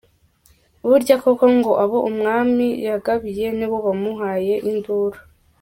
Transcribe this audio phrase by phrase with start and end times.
[0.87, 5.19] Burya koko ngo abo umwami yagabiye nibo bamuhaye induru!